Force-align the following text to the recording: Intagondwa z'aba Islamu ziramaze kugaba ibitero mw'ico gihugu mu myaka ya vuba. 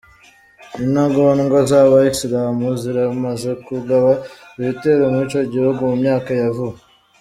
Intagondwa 0.83 1.57
z'aba 1.69 1.99
Islamu 2.13 2.67
ziramaze 2.81 3.51
kugaba 3.65 4.11
ibitero 4.57 5.03
mw'ico 5.11 5.39
gihugu 5.53 5.81
mu 5.89 5.95
myaka 6.03 6.31
ya 6.41 6.49
vuba. 6.55 6.79